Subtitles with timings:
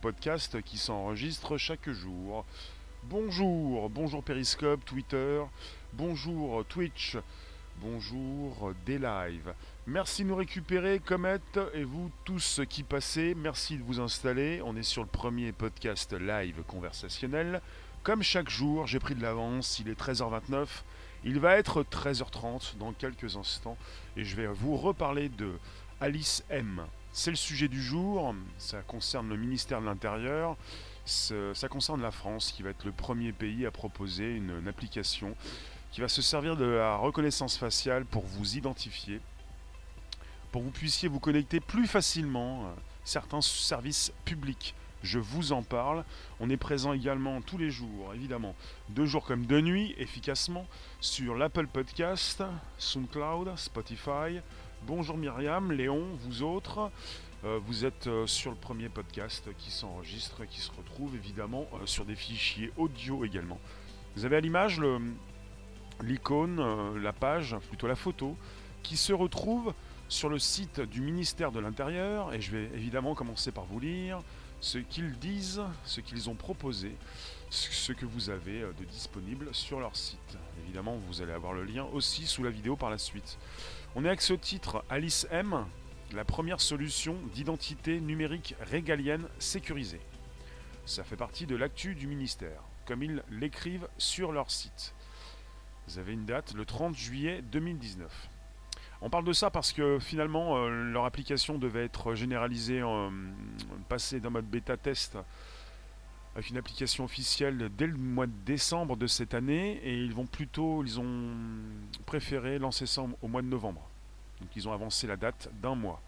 [0.00, 2.44] podcast qui s'enregistre chaque jour.
[3.04, 5.42] Bonjour, bonjour Periscope, Twitter,
[5.92, 7.16] bonjour Twitch,
[7.80, 9.52] bonjour des lives.
[9.86, 11.40] Merci de nous récupérer, Comet,
[11.74, 14.60] et vous tous qui passez, merci de vous installer.
[14.64, 17.60] On est sur le premier podcast live conversationnel.
[18.02, 20.66] Comme chaque jour, j'ai pris de l'avance, il est 13h29.
[21.24, 23.76] Il va être 13h30 dans quelques instants
[24.16, 25.58] et je vais vous reparler de
[26.00, 26.82] Alice M.
[27.18, 30.56] C'est le sujet du jour, ça concerne le ministère de l'Intérieur,
[31.04, 35.34] ça concerne la France qui va être le premier pays à proposer une, application
[35.90, 39.20] qui va se servir de la reconnaissance faciale pour vous identifier,
[40.52, 44.76] pour que vous puissiez vous connecter plus facilement à certains services publics.
[45.02, 46.04] Je vous en parle.
[46.38, 48.54] On est présent également tous les jours, évidemment,
[48.90, 50.68] de jour comme de nuit, efficacement,
[51.00, 52.44] sur l'Apple Podcast,
[52.78, 54.40] SoundCloud, Spotify,
[54.86, 56.90] Bonjour Myriam, Léon, vous autres.
[57.44, 61.84] Euh, vous êtes euh, sur le premier podcast qui s'enregistre qui se retrouve évidemment euh,
[61.84, 63.58] sur des fichiers audio également.
[64.16, 64.80] Vous avez à l'image
[66.00, 68.36] l'icône, la page, plutôt la photo,
[68.82, 69.74] qui se retrouve
[70.08, 74.20] sur le site du ministère de l'Intérieur et je vais évidemment commencer par vous lire
[74.60, 76.96] ce qu'ils disent, ce qu'ils ont proposé,
[77.50, 80.38] ce que vous avez de disponible sur leur site.
[80.64, 83.38] Évidemment, vous allez avoir le lien aussi sous la vidéo par la suite.
[84.00, 85.66] On est avec ce titre Alice M,
[86.12, 89.98] la première solution d'identité numérique régalienne sécurisée.
[90.86, 94.94] Ça fait partie de l'actu du ministère, comme ils l'écrivent sur leur site.
[95.88, 98.28] Vous avez une date, le 30 juillet 2019.
[99.00, 103.10] On parle de ça parce que finalement euh, leur application devait être généralisée, euh,
[103.88, 105.18] passée d'un mode bêta test
[106.38, 110.26] avec une application officielle dès le mois de décembre de cette année et ils vont
[110.26, 111.32] plutôt, ils ont
[112.06, 113.82] préféré lancer ça au mois de novembre.
[114.40, 116.00] Donc ils ont avancé la date d'un mois.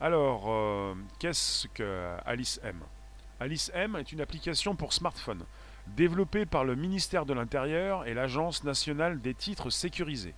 [0.00, 2.80] Alors, euh, qu'est-ce que Alice M?
[3.40, 5.44] Alice M est une application pour smartphone
[5.88, 10.34] développée par le ministère de l'Intérieur et l'Agence nationale des titres sécurisés,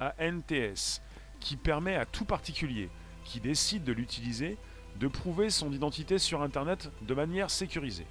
[0.00, 1.02] ANTS,
[1.38, 2.88] qui permet à tout particulier
[3.24, 4.56] qui décide de l'utiliser
[4.98, 8.06] de prouver son identité sur Internet de manière sécurisée.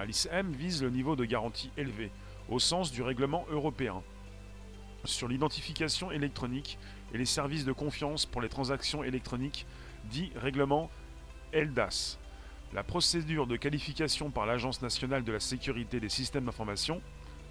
[0.00, 2.10] Alice M vise le niveau de garantie élevé,
[2.48, 4.02] au sens du règlement européen,
[5.04, 6.78] sur l'identification électronique
[7.12, 9.66] et les services de confiance pour les transactions électroniques,
[10.04, 10.90] dit règlement
[11.52, 12.18] ELDAS.
[12.72, 17.02] La procédure de qualification par l'Agence nationale de la sécurité des systèmes d'information,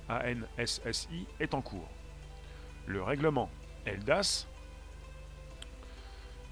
[0.09, 1.87] ANSSI, est en cours.
[2.87, 3.51] Le règlement
[3.85, 4.47] ELDAS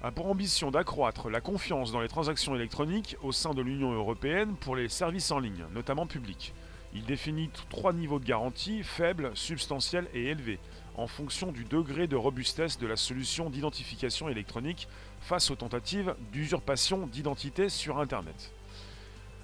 [0.02, 4.54] a pour ambition d'accroître la confiance dans les transactions électroniques au sein de l'Union européenne
[4.54, 6.54] pour les services en ligne, notamment publics.
[6.94, 10.60] Il définit trois niveaux de garantie, faibles, substantiels et élevés,
[10.96, 14.88] en fonction du degré de robustesse de la solution d'identification électronique
[15.20, 18.52] face aux tentatives d'usurpation d'identité sur Internet.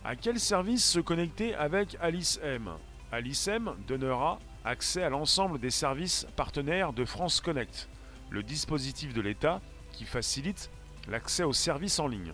[0.04, 2.70] À quel service se connecter avec Alice M?
[3.10, 7.88] Alice M donnera accès à l'ensemble des services partenaires de France Connect,
[8.30, 9.60] le dispositif de l'État
[9.94, 10.70] qui facilite
[11.08, 12.32] l'accès aux services en ligne.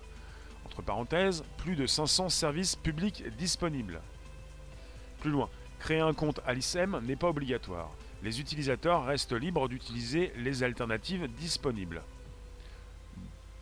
[0.66, 4.00] Entre parenthèses, plus de 500 services publics disponibles.
[5.20, 5.48] Plus loin,
[5.78, 7.90] créer un compte AliceM n'est pas obligatoire.
[8.22, 12.02] Les utilisateurs restent libres d'utiliser les alternatives disponibles.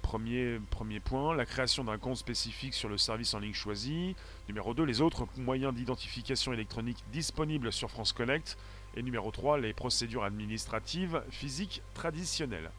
[0.02, 4.16] Premier, premier point, la création d'un compte spécifique sur le service en ligne choisi.
[4.48, 8.56] Numéro 2, les autres moyens d'identification électronique disponibles sur France Connect.
[8.96, 12.70] Et numéro 3, les procédures administratives physiques traditionnelles.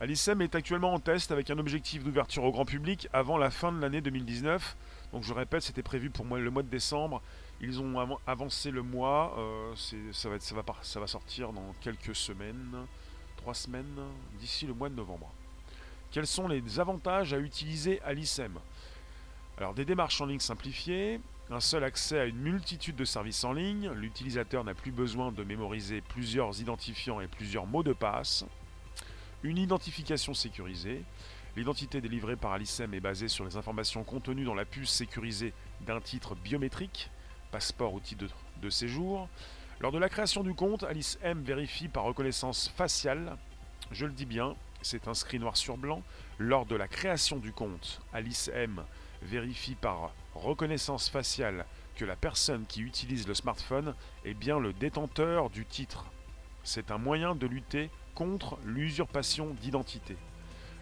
[0.00, 3.72] Alicem est actuellement en test avec un objectif d'ouverture au grand public avant la fin
[3.72, 4.76] de l'année 2019.
[5.12, 7.20] Donc je répète, c'était prévu pour le mois de décembre.
[7.60, 9.34] Ils ont avancé le mois.
[9.38, 9.74] Euh,
[10.12, 12.76] ça, va sortir dans quelques semaines,
[13.38, 13.98] trois semaines,
[14.38, 15.32] d'ici le mois de novembre.
[16.12, 18.56] Quels sont les avantages à utiliser Alicem
[19.56, 23.52] Alors des démarches en ligne simplifiées, un seul accès à une multitude de services en
[23.52, 28.44] ligne, l'utilisateur n'a plus besoin de mémoriser plusieurs identifiants et plusieurs mots de passe
[29.42, 31.02] une identification sécurisée.
[31.56, 36.00] L'identité délivrée par Alicem est basée sur les informations contenues dans la puce sécurisée d'un
[36.00, 37.10] titre biométrique,
[37.50, 38.26] passeport ou titre
[38.60, 39.28] de, séjour.
[39.80, 43.36] Lors de la création du compte, Alice M vérifie par reconnaissance faciale,
[43.90, 46.02] je le dis bien, c'est inscrit noir sur blanc,
[46.38, 48.84] lors de la création du compte, Alice M
[49.22, 51.64] vérifie par reconnaissance faciale
[51.96, 53.94] que la personne qui utilise le smartphone
[54.24, 56.04] est bien le détenteur du titre.
[56.62, 60.16] C'est un moyen de lutter contre l'usurpation d'identité.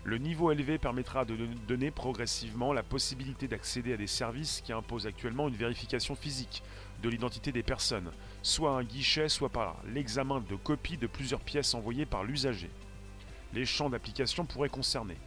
[0.05, 1.37] Le niveau élevé permettra de
[1.69, 6.63] donner progressivement la possibilité d'accéder à des services qui imposent actuellement une vérification physique
[7.03, 8.11] de l'identité des personnes,
[8.41, 12.71] soit un guichet, soit par l'examen de copies de plusieurs pièces envoyées par l'usager.
[13.53, 15.19] Les champs d'application pourraient concerner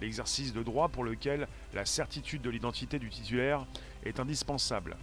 [0.00, 3.66] l'exercice de droit pour lequel la certitude de l'identité du titulaire
[4.04, 4.96] est indispensable,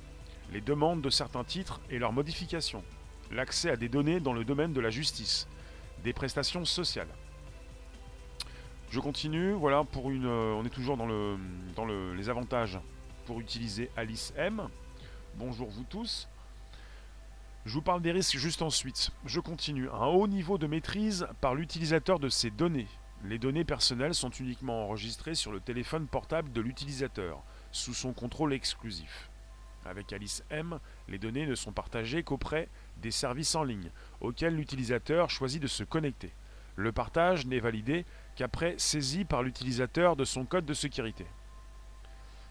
[0.54, 2.86] les demandes de certains titres et leurs modifications,
[3.30, 5.50] l'accès à des données dans le domaine de la justice,
[6.06, 7.10] des prestations sociales.
[8.92, 11.36] Je continue, voilà, pour une, euh, on est toujours dans, le,
[11.76, 12.80] dans les avantages
[13.26, 14.70] pour utiliser Alice M.
[15.36, 16.30] Bonjour vous tous.
[17.66, 19.10] Je vous parle des risques juste ensuite.
[19.26, 19.90] Je continue.
[19.90, 22.88] Un haut niveau de maîtrise par l'utilisateur de ces données.
[23.24, 27.42] Les données personnelles sont uniquement enregistrées sur le téléphone portable de l'utilisateur,
[27.72, 29.32] sous son contrôle exclusif.
[29.86, 32.70] Avec Alice M, les données ne sont partagées qu'auprès
[33.12, 33.92] services en ligne,
[34.22, 36.32] auxquels l'utilisateur choisit de se connecter.
[36.76, 38.06] Le partage n'est validé
[38.36, 41.26] qu'après saisie par l'utilisateur de son code de sécurité.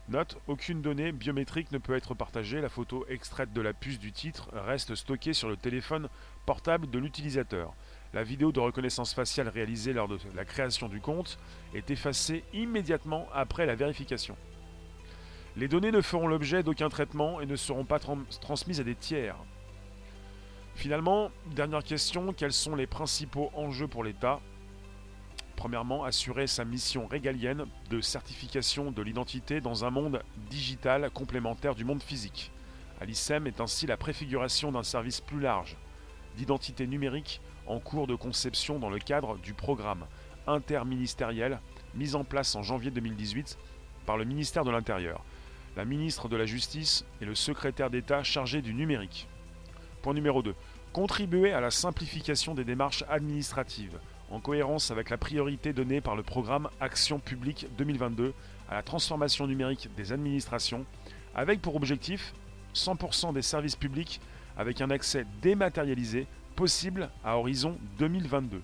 [0.09, 4.12] Note, aucune donnée biométrique ne peut être partagée, la photo extraite de la puce du
[4.12, 6.09] titre reste stockée sur le téléphone
[6.45, 7.73] portable de l'utilisateur.
[8.12, 11.39] La vidéo de reconnaissance faciale réalisée lors de la création du compte
[11.75, 14.37] est effacée immédiatement après la vérification.
[15.56, 19.37] Les données ne feront l'objet d'aucun traitement et ne seront pas transmises à des tiers.
[20.75, 24.41] Finalement, dernière question, quels sont les principaux enjeux pour l'État?
[25.56, 31.85] Premièrement, assurer sa mission régalienne de certification de l'identité dans un monde digital complémentaire du
[31.85, 32.50] monde physique.
[33.00, 35.76] Alicem est ainsi la préfiguration d'un service plus large
[36.37, 40.05] d'identité numérique en cours de conception dans le cadre du programme
[40.47, 41.61] interministériel
[41.94, 43.56] mis en place en janvier 2018
[44.05, 45.25] par le ministère de l'Intérieur,
[45.77, 49.29] la ministre de la Justice et le secrétaire d'État chargé du numérique.
[50.05, 50.55] Point numéro 2.
[50.93, 53.99] Contribuer à la simplification des démarches administratives
[54.31, 58.35] en cohérence avec la priorité donnée par le programme Action publique 2022
[58.69, 60.85] à la transformation numérique des administrations,
[61.35, 62.35] avec pour objectif
[62.75, 64.21] 100% des services publics
[64.59, 68.61] avec un accès dématérialisé possible à horizon 2022.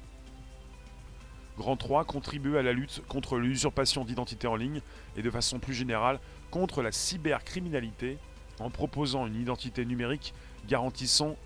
[1.56, 4.82] Grand 3 contribue à la lutte contre l'usurpation d'identité en ligne
[5.16, 6.20] et de façon plus générale
[6.50, 8.18] contre la cybercriminalité
[8.58, 10.34] en proposant une identité numérique
[10.66, 11.36] garantissant,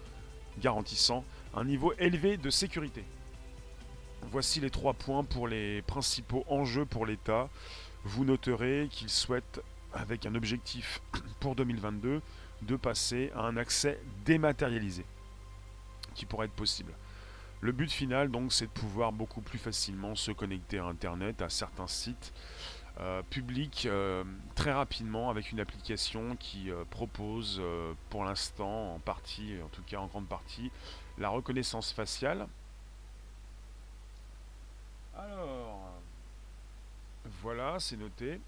[0.59, 1.25] garantissant
[1.55, 3.05] un niveau élevé de sécurité.
[4.31, 7.49] Voici les trois points pour les principaux enjeux pour l'État.
[8.05, 9.61] Vous noterez qu'il souhaite,
[9.93, 11.01] avec un objectif
[11.41, 12.21] pour 2022,
[12.63, 15.05] de passer à un accès dématérialisé
[16.15, 16.93] qui pourrait être possible.
[17.61, 21.49] Le but final, donc, c'est de pouvoir beaucoup plus facilement se connecter à Internet, à
[21.49, 22.33] certains sites
[23.01, 24.23] euh, publics, euh,
[24.55, 27.61] très rapidement, avec une application qui euh, propose,
[28.09, 30.71] pour l'instant, en partie, en tout cas en grande partie,
[31.19, 32.47] la reconnaissance faciale,
[35.17, 35.93] alors,
[37.41, 38.41] voilà, c'est noté.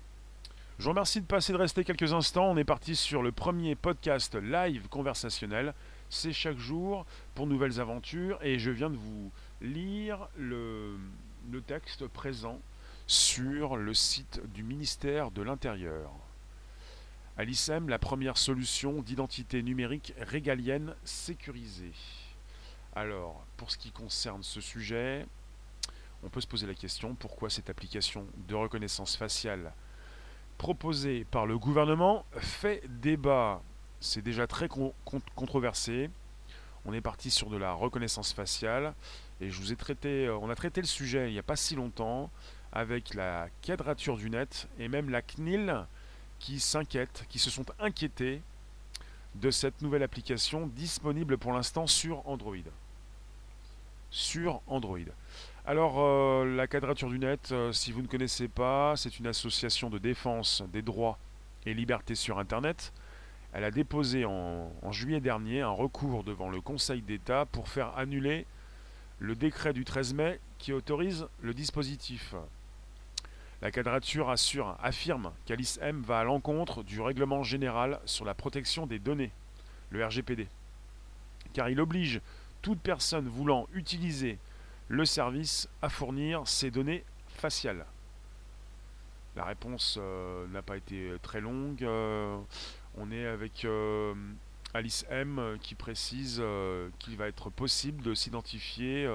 [0.79, 2.51] Je vous remercie de passer de rester quelques instants.
[2.51, 5.75] On est parti sur le premier podcast live conversationnel.
[6.11, 10.99] C'est chaque jour pour nouvelles aventures et je viens de vous lire le
[11.69, 12.61] texte présent
[13.07, 16.11] sur le site du ministère de l'Intérieur.
[17.39, 21.93] Alicem, la première solution d'identité numérique régalienne sécurisée.
[22.95, 25.27] Alors, pour ce qui concerne ce sujet,
[26.25, 29.73] on peut se poser la question pourquoi cette application de reconnaissance faciale
[30.59, 33.61] proposée par le gouvernement fait débat?
[34.01, 34.69] C'est déjà très
[35.35, 36.11] controversé.
[36.87, 38.95] On est parti sur de la reconnaissance faciale
[39.41, 41.57] et je vous ai traité, euh, on a traité le sujet il n'y a pas
[41.57, 42.31] si longtemps
[42.77, 45.87] avec la quadrature du net et même la CNIL
[46.39, 48.43] qui s'inquiètent, qui se sont inquiétés
[49.35, 52.57] de cette nouvelle application disponible pour l'instant sur Android.
[54.11, 54.99] Sur Android.
[55.65, 59.91] Alors, euh, la Quadrature du Net, euh, si vous ne connaissez pas, c'est une association
[59.91, 61.19] de défense des droits
[61.65, 62.93] et libertés sur Internet.
[63.53, 68.47] Elle a déposé en, juillet dernier un recours devant le Conseil d'État pour faire annuler
[69.19, 72.35] le décret du 13 mai qui autorise le dispositif.
[73.63, 78.87] La Quadrature assure, affirme qu'Alice M va à l'encontre du règlement général sur la protection
[78.87, 79.33] des données,
[79.91, 80.47] le RGPD,
[81.55, 82.21] car il oblige
[82.61, 84.39] toute personne voulant utiliser
[84.89, 87.87] le service à fournir ses données faciales
[89.37, 91.83] La réponse euh, n'a pas été très longue.
[91.83, 92.39] Euh,
[92.97, 94.15] on est avec euh,
[94.75, 96.43] Alice M qui précise
[96.99, 99.07] qu'il va être possible de s'identifier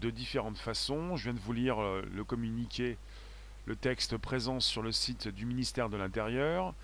[0.00, 1.16] de différentes façons.
[1.16, 2.98] Je viens de vous lire le communiqué,
[3.66, 6.74] le texte présent sur le site du ministère de l'Intérieur.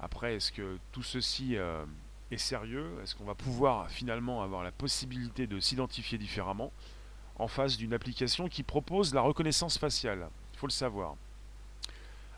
[0.00, 1.56] Après, est-ce que tout ceci
[2.30, 2.90] est sérieux?
[3.02, 6.72] Est-ce qu'on va pouvoir finalement avoir la possibilité de s'identifier différemment
[7.36, 10.28] en face d'une application qui propose la reconnaissance faciale?
[10.54, 11.14] Il faut le savoir.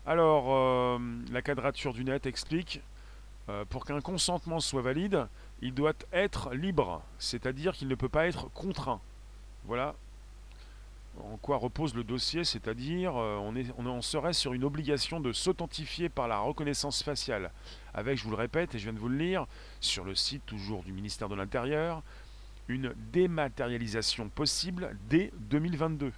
[0.05, 0.99] Alors, euh,
[1.31, 2.79] la quadrature du net explique,
[3.49, 5.27] euh, pour qu'un consentement soit valide,
[5.61, 9.01] il doit être libre, c'est-à-dire qu'il ne peut pas être contraint.
[9.65, 9.95] Voilà.
[11.23, 16.09] En quoi repose le dossier, c'est-à-dire on, est, on, serait sur une obligation de s'authentifier
[16.09, 17.51] par la reconnaissance faciale,
[17.93, 19.47] avec, je vous le répète et je viens de vous le lire,
[19.79, 22.03] sur le site toujours du ministère de l'Intérieur,
[22.67, 26.11] une dématérialisation possible dès 2022.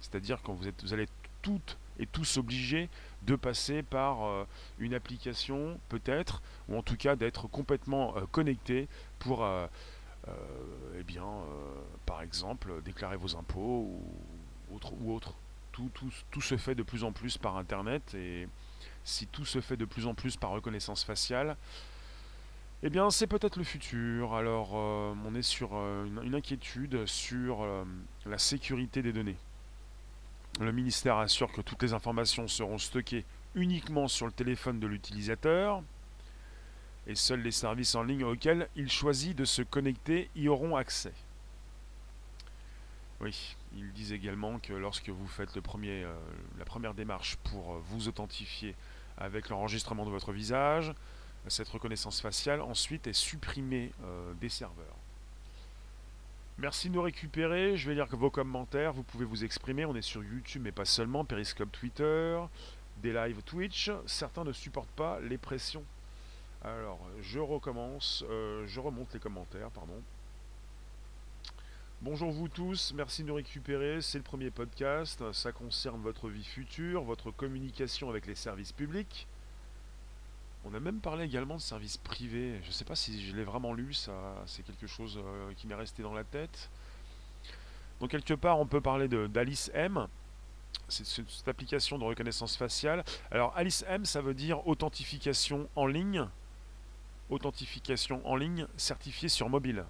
[0.00, 1.08] C'est-à-dire quand vous, êtes, allez
[1.40, 2.88] toutes et tous obligés
[3.22, 4.44] de passer par euh,
[4.78, 8.88] une application peut-être, ou en tout cas d'être complètement euh, connecté
[9.18, 9.66] pour, euh,
[10.98, 11.26] eh bien,
[12.06, 13.88] par exemple, déclarer vos impôts
[14.70, 14.92] ou autre.
[15.00, 15.34] Ou autre.
[15.72, 18.46] Tout, se fait de plus en plus par Internet et
[19.04, 21.56] si tout se fait de plus en plus par reconnaissance faciale,
[22.82, 24.34] eh bien c'est peut-être le futur.
[24.34, 27.66] Alors on est sur une, inquiétude sur
[28.26, 29.38] la sécurité des données.
[30.60, 33.24] Le ministère assure que toutes les informations seront stockées
[33.54, 35.82] uniquement sur le téléphone de l'utilisateur
[37.06, 41.12] et seuls les services en ligne auxquels il choisit de se connecter y auront accès.
[43.20, 46.14] Oui, ils disent également que lorsque vous faites euh,
[46.58, 48.74] la première démarche pour vous authentifier
[49.16, 50.92] avec l'enregistrement de votre visage,
[51.48, 54.96] cette reconnaissance faciale ensuite est supprimée euh, des serveurs.
[56.58, 57.76] Merci de nous récupérer.
[57.76, 58.92] Je vais lire vos commentaires.
[58.92, 59.84] Vous pouvez vous exprimer.
[59.84, 61.24] On est sur YouTube, mais pas seulement.
[61.24, 62.40] Periscope Twitter,
[62.98, 63.90] des lives Twitch.
[64.06, 65.84] Certains ne supportent pas les pressions.
[66.64, 68.24] Alors, je recommence.
[68.30, 70.00] Euh, je remonte les commentaires, pardon.
[72.02, 74.00] Bonjour vous tous, merci de nous récupérer.
[74.00, 75.32] C'est le premier podcast.
[75.32, 79.26] Ça concerne votre vie future, votre communication avec les services publics.
[80.64, 82.60] On a même parlé également de services privés.
[82.62, 84.12] Je ne sais pas si je l'ai vraiment lu, ça,
[84.46, 86.70] c'est quelque chose euh, qui m'est resté dans la tête.
[87.98, 90.06] Donc quelque part, on peut parler d'Alice M.
[90.88, 93.02] C'est cette application de reconnaissance faciale.
[93.32, 96.28] Alors Alice M, ça veut dire authentification en ligne.
[97.32, 99.86] Authentification en ligne certifiée sur mobile.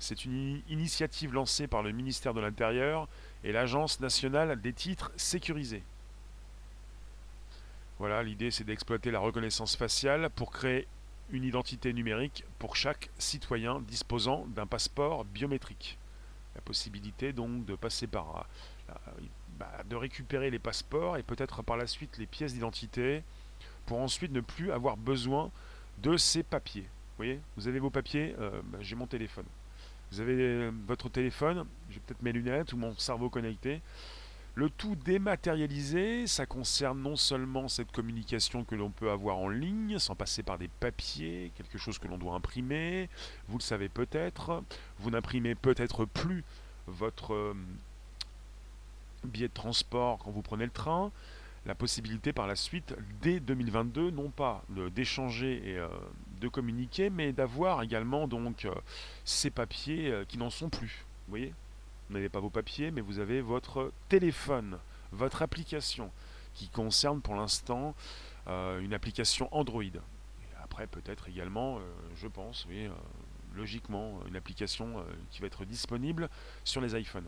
[0.00, 3.06] C'est une initiative lancée par le ministère de l'Intérieur
[3.44, 5.84] et l'Agence nationale des titres sécurisés.
[8.00, 10.88] Voilà, l'idée c'est d'exploiter la reconnaissance faciale pour créer
[11.30, 15.98] une identité numérique pour chaque citoyen disposant d'un passeport biométrique.
[16.56, 18.48] La possibilité donc de passer par
[18.88, 18.92] euh,
[19.56, 23.22] bah, de récupérer les passeports et peut-être par la suite les pièces d'identité
[23.86, 25.52] pour ensuite ne plus avoir besoin
[26.02, 26.82] de ces papiers.
[26.82, 29.44] Vous voyez, vous avez vos papiers, euh, bah, j'ai mon téléphone.
[30.10, 33.80] Vous avez euh, votre téléphone, j'ai peut-être mes lunettes ou mon cerveau connecté.
[34.56, 39.98] Le tout dématérialisé, ça concerne non seulement cette communication que l'on peut avoir en ligne,
[39.98, 43.08] sans passer par des papiers, quelque chose que l'on doit imprimer,
[43.48, 44.62] vous le savez peut-être,
[44.98, 46.42] vous n'imprimez peut-être plus
[46.88, 47.54] votre euh,
[49.24, 51.12] billet de transport quand vous prenez le train,
[51.66, 55.88] la possibilité par la suite, dès 2022, non pas d'échanger et euh,
[56.40, 58.74] de communiquer, mais d'avoir également donc euh,
[59.24, 61.04] ces papiers qui n'en sont plus.
[61.26, 61.54] Vous voyez?
[62.08, 64.78] Vous n'avez pas vos papiers, mais vous avez votre téléphone,
[65.12, 66.10] votre application,
[66.54, 67.94] qui concerne pour l'instant
[68.48, 69.82] euh, une application Android.
[70.62, 71.80] Après, peut-être également, euh,
[72.16, 72.90] je pense, oui, euh,
[73.54, 76.28] logiquement, une application qui va être disponible
[76.64, 77.26] sur les iPhones.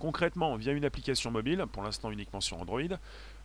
[0.00, 2.80] Concrètement, via une application mobile, pour l'instant uniquement sur Android,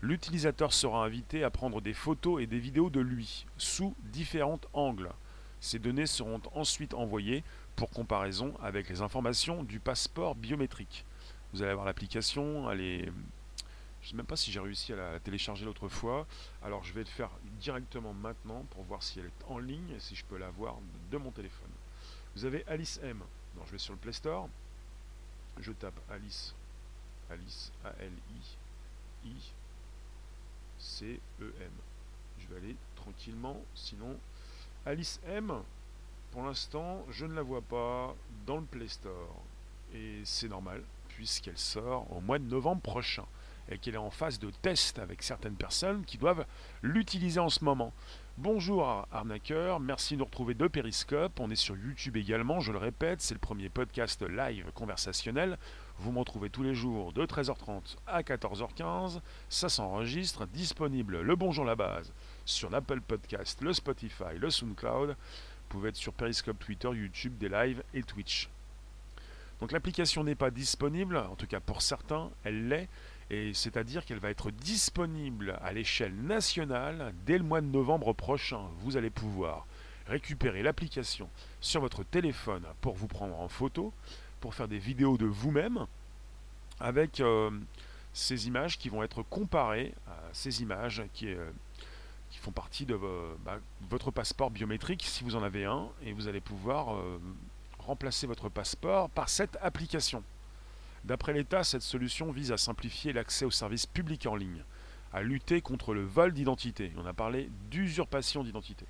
[0.02, 5.12] l'utilisateur sera invité à prendre des photos et des vidéos de lui, sous différents angles.
[5.60, 7.44] Ces données seront ensuite envoyées
[7.76, 11.06] pour comparaison avec les informations du passeport biométrique.
[11.52, 12.72] Vous allez avoir l'application.
[12.72, 13.12] Je ne
[14.02, 16.26] sais même pas si j'ai réussi à la télécharger l'autre fois.
[16.64, 20.00] Alors je vais le faire directement maintenant pour voir si elle est en ligne et
[20.00, 20.78] si je peux la voir
[21.12, 21.72] de mon téléphone.
[22.34, 23.22] Vous avez Alice M.
[23.66, 24.48] je vais sur le Play Store.
[25.60, 26.54] Je tape Alice.
[27.30, 28.58] Alice A-L-I.
[29.30, 29.54] I.
[30.78, 31.72] C-E-M.
[32.40, 34.18] Je vais aller tranquillement, sinon
[34.86, 35.64] Alice M,
[36.32, 39.36] pour l'instant, je ne la vois pas dans le Play Store.
[39.94, 43.26] Et c'est normal, puisqu'elle sort au mois de novembre prochain.
[43.70, 46.46] Et qu'elle est en phase de test avec certaines personnes qui doivent
[46.82, 47.94] l'utiliser en ce moment.
[48.38, 51.40] Bonjour arnaqueur, merci de nous retrouver de Periscope.
[51.40, 55.58] On est sur YouTube également, je le répète, c'est le premier podcast live conversationnel.
[56.00, 59.22] Vous me retrouvez tous les jours de 13h30 à 14h15.
[59.50, 62.12] Ça s'enregistre, disponible le Bonjour la base
[62.44, 65.16] sur l'Apple Podcast, le Spotify, le SoundCloud
[65.76, 68.50] pouvez être sur Periscope, Twitter, YouTube, des lives et Twitch.
[69.60, 72.88] Donc l'application n'est pas disponible, en tout cas pour certains, elle l'est,
[73.30, 78.62] et c'est-à-dire qu'elle va être disponible à l'échelle nationale dès le mois de novembre prochain.
[78.80, 79.66] Vous allez pouvoir
[80.08, 81.30] récupérer l'application
[81.62, 83.92] sur votre téléphone pour vous prendre en photo,
[84.40, 85.88] pour faire des vidéos de vous-même,
[86.80, 87.50] avec euh,
[88.14, 91.50] ces images qui vont être comparées à ces images qui, euh,
[92.42, 93.00] font partie de
[93.46, 97.18] bah, votre passeport biométrique si vous en avez un, et vous allez pouvoir euh,
[97.80, 100.22] remplacer votre passeport par cette application.
[101.06, 104.64] D'après l'État, cette solution vise à simplifier l'accès aux services publics en ligne,
[105.14, 106.92] à lutter contre le vol d'identité.
[106.98, 108.86] On a parlé d'usurpation d'identité.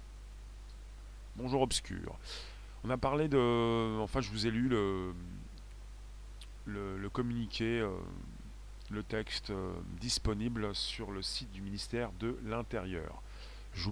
[1.35, 2.17] Bonjour Obscur.
[2.85, 3.99] On a parlé de...
[3.99, 5.13] Enfin, je vous ai lu le,
[6.65, 7.89] le, communiqué, euh,
[8.91, 13.21] le texte euh, disponible sur le site du ministère de l'Intérieur.
[13.73, 13.89] Je,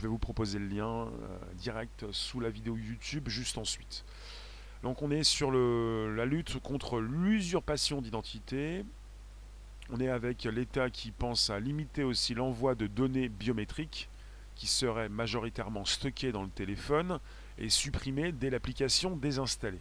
[0.00, 1.08] vais vous proposer le lien euh,
[1.56, 4.02] direct sous la vidéo YouTube juste ensuite.
[4.82, 8.84] Donc on est sur la lutte contre l'usurpation d'identité.
[9.90, 14.08] On est avec l'État qui pense à limiter aussi l'envoi de données biométriques
[14.54, 17.20] qui seraient majoritairement stockées dans le téléphone
[17.58, 19.80] et supprimées dès l'application désinstallée.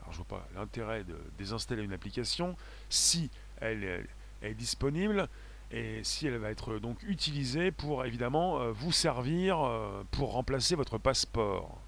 [0.00, 2.56] Alors je vois pas l'intérêt de désinstaller une application
[2.88, 3.30] si
[3.60, 4.06] elle
[4.42, 5.28] est disponible
[5.70, 10.74] et si elle va être donc utilisée pour évidemment euh, vous servir euh, pour remplacer
[10.74, 11.78] votre passeport.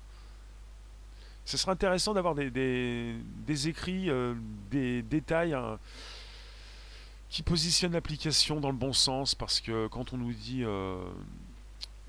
[1.51, 3.17] Ce serait intéressant d'avoir des,
[3.67, 4.35] écrits, euh,
[4.71, 5.81] des détails hein,
[7.29, 10.65] qui positionnent l'application dans le bon sens parce que quand on nous dit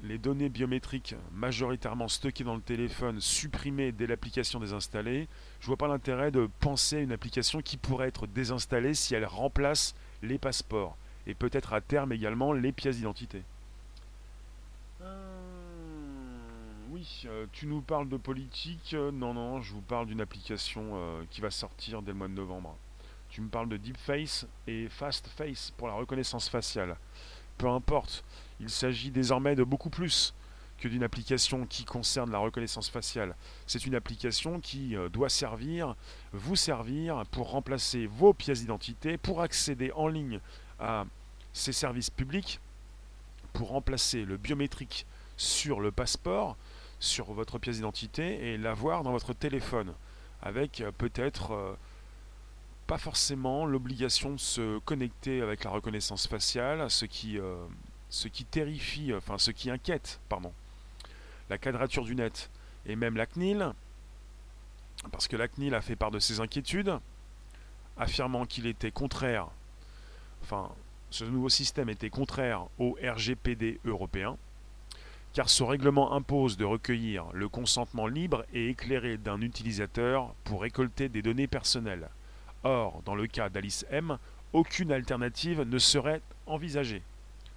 [0.03, 5.27] les données biométriques majoritairement stockées dans le téléphone supprimées dès l'application désinstallée,
[5.59, 9.25] je vois pas l'intérêt de penser à une application qui pourrait être désinstallée si elle
[9.25, 13.41] remplace les passeports et peut-être à terme également les pièces d'identité.
[15.01, 15.41] Euh,
[16.91, 18.93] oui, euh, tu nous parles de politique.
[18.93, 20.99] Euh, non, non, je vous parle d'une application
[21.29, 22.77] qui va sortir dès le mois de novembre.
[23.29, 26.97] Tu me parles de Deepface et FastFace pour la reconnaissance faciale.
[27.57, 28.23] Peu importe,
[28.59, 30.33] il s'agit désormais de beaucoup plus
[30.79, 33.35] que d'une application qui concerne la reconnaissance faciale.
[33.67, 35.95] C'est une application qui doit servir,
[36.33, 40.39] vous servir pour remplacer vos pièces d'identité, pour accéder en ligne
[40.79, 41.05] à
[41.53, 42.59] ces services publics
[43.53, 45.05] pour remplacer le biométrique
[45.37, 46.57] sur le passeport,
[47.01, 49.93] sur votre pièce d'identité et l'avoir dans votre téléphone,
[50.41, 51.73] avec euh, peut-être euh,
[52.87, 57.57] pas forcément l'obligation de se connecter avec la reconnaissance faciale, ce qui, euh,
[58.09, 60.53] ce qui terrifie, enfin ce qui inquiète, pardon,
[61.49, 62.49] la quadrature du net
[62.85, 63.73] et même la CNIL,
[65.11, 66.97] parce que la CNIL a fait part de ses inquiétudes,
[67.97, 69.49] affirmant qu'il était contraire
[70.43, 70.69] enfin,
[71.09, 74.37] ce nouveau système était contraire au RGPD européen,
[75.33, 81.07] car ce règlement impose de recueillir le consentement libre et éclairé d'un utilisateur pour récolter
[81.09, 82.09] des données personnelles.
[82.63, 84.17] Or, dans le cas d'Alice M,
[84.53, 87.01] aucune alternative ne serait envisagée.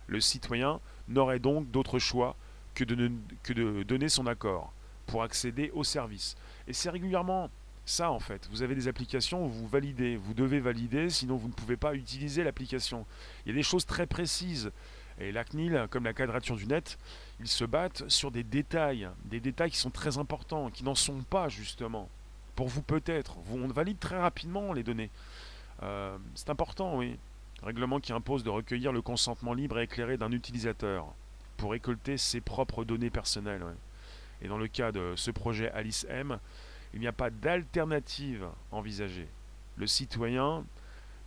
[0.07, 2.37] Le citoyen n'aurait donc d'autre choix
[2.75, 4.73] que de, donner son accord
[5.07, 6.37] pour accéder au service.
[6.69, 7.51] Et c'est régulièrement
[7.85, 8.49] ça en fait.
[8.51, 11.95] Vous avez des applications où vous validez, vous devez valider, sinon vous ne pouvez pas
[11.95, 13.05] utiliser l'application.
[13.45, 14.71] Il y a des choses très précises.
[15.21, 16.99] Et la CNIL, comme la quadrature du net,
[17.41, 21.23] ils se battent sur des détails, des détails qui sont très importants, qui n'en sont
[21.23, 22.09] pas justement.
[22.55, 25.11] Pour vous peut-être, on valide très rapidement les données.
[25.83, 27.19] Euh, c'est important, oui.
[27.63, 31.07] Règlement qui impose de recueillir le consentement libre et éclairé d'un utilisateur
[31.57, 33.65] pour récolter ses propres données personnelles.
[34.43, 36.39] Et dans le cas de ce projet Alice M,
[36.93, 39.29] il n'y a pas d'alternative envisagée.
[39.77, 40.65] Le citoyen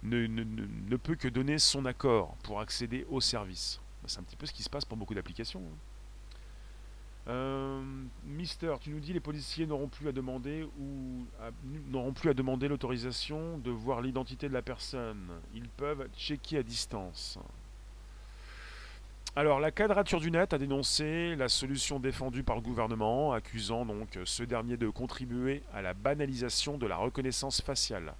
[0.03, 3.81] ne, peut que donner son accord pour accéder au service.
[4.05, 5.61] C'est un petit peu ce qui se passe pour beaucoup d'applications.
[7.27, 7.81] Euh,
[8.23, 11.25] Mister, tu nous dis les policiers n'auront plus à demander ou
[11.89, 15.27] n'auront plus à demander l'autorisation de voir l'identité de la personne.
[15.53, 17.37] Ils peuvent checker à distance.
[19.35, 24.17] Alors, la quadrature du net a dénoncé la solution défendue par le gouvernement, accusant donc
[24.23, 28.15] ce dernier de contribuer à la banalisation de la reconnaissance faciale.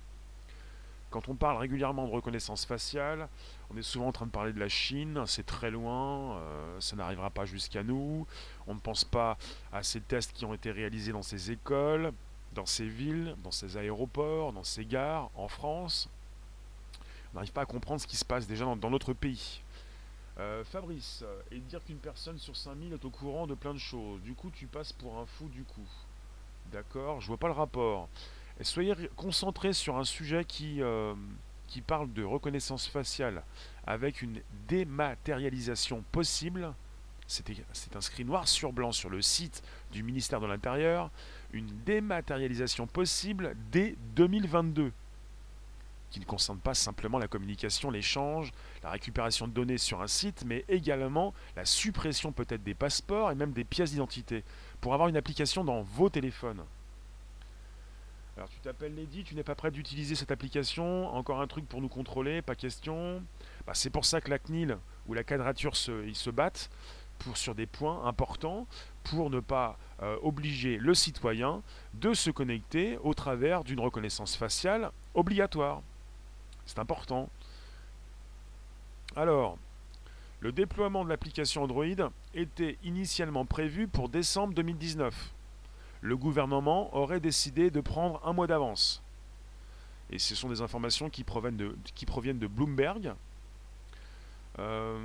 [1.10, 3.30] Quand on parle régulièrement de reconnaissance faciale,
[3.74, 6.96] on est souvent en train de parler de la Chine, c'est très loin, euh, ça
[6.96, 8.26] n'arrivera pas jusqu'à nous,
[8.66, 9.38] on ne pense pas
[9.74, 12.14] à ces tests qui ont été réalisés dans ces écoles,
[12.54, 16.10] dans ces villes, dans ces aéroports, dans ces gares, en France.
[17.32, 19.62] On n'arrive pas à comprendre ce qui se passe déjà dans notre pays.
[20.40, 23.80] Euh, Fabrice, euh, et dire qu'une personne sur 5000 est au courant de plein de
[23.80, 24.22] choses.
[24.22, 25.88] Du coup, tu passes pour un fou du coup.
[26.72, 28.08] D'accord Je vois pas le rapport.
[28.62, 30.82] Soyez concentrés sur un sujet qui,
[31.68, 33.44] qui parle de reconnaissance faciale
[33.86, 36.74] avec une dématérialisation possible.
[37.28, 41.12] C'est inscrit noir sur blanc sur le site du ministère de l'Intérieur.
[41.52, 44.94] Une dématérialisation possible dès 2022
[46.10, 50.44] qui ne concerne pas simplement la communication, l'échange, la récupération de données sur un site,
[50.46, 54.44] mais également la suppression peut-être des passeports et même des pièces d'identité,
[54.80, 56.64] pour avoir une application dans vos téléphones.
[58.38, 61.82] Alors tu t'appelles Lady, tu n'es pas prêt d'utiliser cette application, encore un truc pour
[61.82, 63.24] nous contrôler, pas question.
[63.66, 66.70] Bah, c'est pour ça que la CNIL ou la quadrature se, ils se battent
[67.18, 68.68] pour, sur des points importants
[69.04, 71.64] pour ne pas euh, obliger le citoyen
[71.96, 75.82] de se connecter au travers d'une reconnaissance faciale obligatoire.
[76.68, 77.30] C'est important.
[79.16, 79.58] Alors,
[80.42, 81.86] le déploiement de l'application Android
[82.36, 85.34] était initialement prévu pour décembre 2019.
[86.08, 89.04] Le gouvernement aurait décidé de prendre un mois d'avance.
[90.10, 93.14] Et ce sont des informations qui proviennent de, Bloomberg.
[94.58, 94.98] Euh,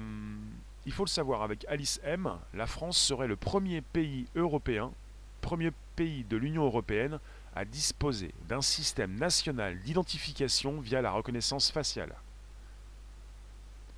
[0.86, 4.92] il faut le savoir, avec Alice M, la France serait le premier pays européen,
[5.40, 7.18] premier pays de l'Union européenne
[7.56, 12.14] à disposer d'un système national d'identification via la reconnaissance faciale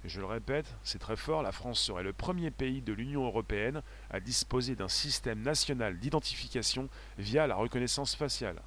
[0.05, 3.83] je le répète, c'est très fort, la France serait le premier pays de l'Union européenne
[4.11, 6.89] à disposer d'un système national d'identification
[7.19, 8.61] via la reconnaissance faciale.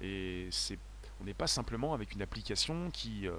[0.00, 0.48] Et
[1.20, 3.34] on n'est pas simplement avec une application qui, euh,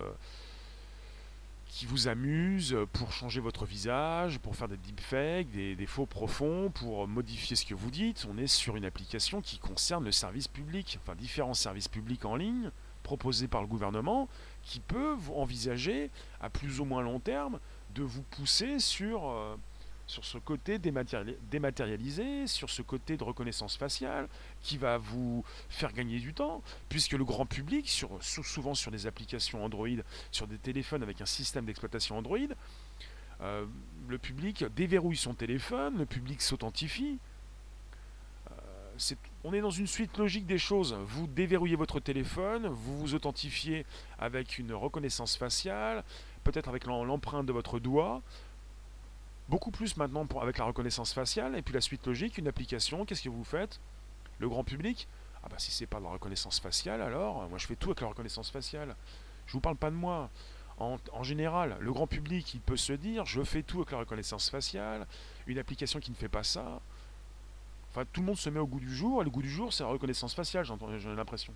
[1.68, 7.08] qui vous amuse pour changer votre visage, pour faire des deepfakes, des faux profonds, pour
[7.08, 8.28] modifier ce que vous dites.
[8.32, 12.36] On est sur une application qui concerne le service public, enfin différents services publics en
[12.36, 12.72] ligne
[13.08, 14.28] proposés par le gouvernement
[14.64, 17.58] qui peuvent envisager à plus ou moins long terme
[17.96, 19.56] de vous pousser sur, euh,
[20.08, 24.28] sur ce côté dématérialisé, sur ce côté de reconnaissance faciale,
[24.62, 27.90] qui va vous faire gagner du temps, puisque le grand public,
[28.20, 32.52] souvent sur des applications Android, sur des téléphones avec un système d'exploitation Android,
[33.40, 33.66] euh,
[34.10, 37.20] le public déverrouille son téléphone, le public s'authentifie,
[39.44, 40.94] on est dans une suite logique des choses.
[41.06, 43.86] Vous déverrouillez votre téléphone, vous vous authentifiez
[44.20, 46.04] avec une reconnaissance faciale,
[46.44, 48.22] peut-être avec l'empreinte de votre doigt.
[49.50, 51.58] Beaucoup plus maintenant avec la reconnaissance faciale.
[51.58, 53.80] Et puis la suite logique, une application, qu'est-ce que vous faites?
[54.40, 55.08] Le grand public?
[55.44, 58.02] Ah bah si c'est pas de la reconnaissance faciale, alors moi je fais tout avec
[58.02, 58.96] la reconnaissance faciale.
[59.46, 60.30] Je vous parle pas de moi.
[60.80, 63.98] En, en, général, le grand public, il peut se dire, je fais tout avec la
[64.00, 65.08] reconnaissance faciale,
[65.48, 66.82] une application qui ne fait pas ça,
[67.94, 69.84] tout le monde se met au goût du jour, et le goût du jour, c'est
[69.84, 70.66] la reconnaissance faciale,
[70.98, 71.54] j'ai l'impression.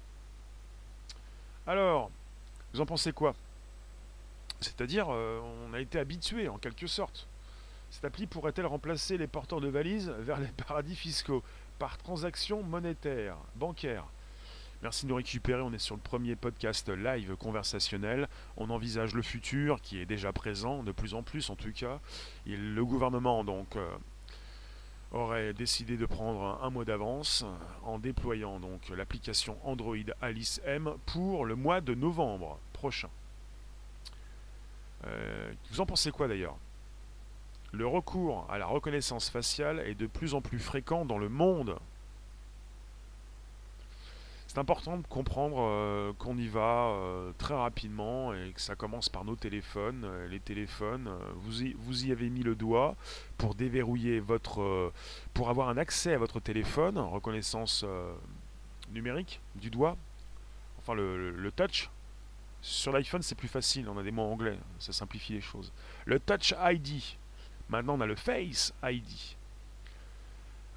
[1.67, 2.09] Alors,
[2.73, 3.35] vous en pensez quoi?
[4.59, 7.27] C'est-à-dire, euh, on a été habitué, en quelque sorte.
[7.89, 11.43] Cette appli pourrait-elle remplacer les porteurs de valises vers les paradis fiscaux?
[11.77, 14.05] Par transaction monétaire, bancaire
[14.83, 18.27] Merci de nous récupérer, on est sur le premier podcast live conversationnel.
[18.57, 21.99] On envisage le futur qui est déjà présent, de plus en plus en tout cas.
[22.47, 23.87] le gouvernement donc euh,
[25.11, 27.45] aurait décidé de prendre un, mois d'avance
[27.83, 33.09] en déployant donc l'application Android Alice M pour le mois de novembre prochain.
[35.05, 36.57] Euh, vous en pensez quoi d'ailleurs?
[37.73, 41.77] Le recours à la reconnaissance faciale est de plus en plus fréquent dans le monde
[44.51, 49.07] c'est important de comprendre euh, qu'on y va euh, très rapidement et que ça commence
[49.07, 50.03] par nos téléphones.
[50.03, 52.97] Euh, les téléphones, vous y, vous y avez mis le doigt
[53.37, 54.91] pour déverrouiller votre.
[55.33, 57.85] pour avoir un accès à votre téléphone, reconnaissance
[58.91, 59.95] numérique du doigt,
[60.79, 61.89] enfin le, le touch.
[62.61, 65.71] Sur l'iPhone, c'est plus facile, on a des mots anglais, ça simplifie les choses.
[66.03, 67.01] Le Touch ID.
[67.69, 69.37] Maintenant, on a le Face ID.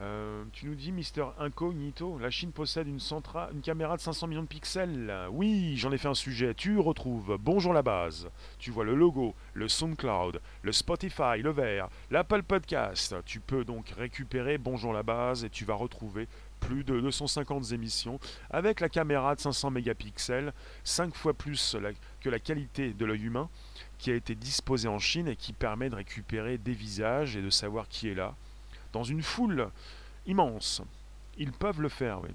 [0.00, 2.98] Euh, tu nous dis, Mister Incognito, la Chine possède une,
[3.52, 5.12] une caméra de 500 millions de pixels.
[5.30, 6.52] Oui, j'en ai fait un sujet.
[6.54, 8.28] Tu retrouves Bonjour la base.
[8.58, 13.14] Tu vois le logo, le SoundCloud, le Spotify, le vert, l'Apple Podcast.
[13.24, 16.26] Tu peux donc récupérer Bonjour la base et tu vas retrouver
[16.58, 18.18] plus de 250 émissions
[18.50, 20.52] avec la caméra de 500 mégapixels,
[20.82, 21.76] 5 fois plus
[22.20, 23.48] que la qualité de l'œil humain,
[23.98, 27.50] qui a été disposée en Chine et qui permet de récupérer des visages et de
[27.50, 28.34] savoir qui est là
[28.94, 29.70] dans une foule
[30.24, 30.80] immense.
[31.36, 32.30] Ils peuvent le faire, oui.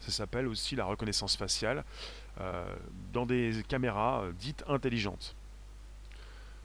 [0.00, 1.84] Ça s'appelle aussi la reconnaissance faciale
[2.40, 2.76] euh,
[3.12, 5.36] dans des caméras euh, dites intelligentes.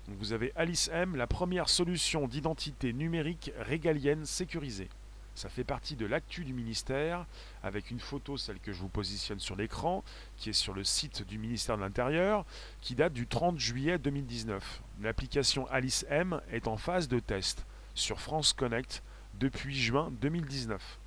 [0.07, 4.89] vous avez Alice M, la première solution d'identité numérique régalienne sécurisée.
[5.35, 7.27] Ça fait partie de l'actu du ministère,
[7.61, 10.03] avec une photo, celle que je vous positionne sur l'écran,
[10.37, 12.43] qui est sur le site du ministère de l'Intérieur,
[12.81, 14.81] qui date du 30 juillet 2019.
[15.03, 19.01] L'application Alice M est en phase de test sur France Connect
[19.33, 20.99] depuis juin 2019.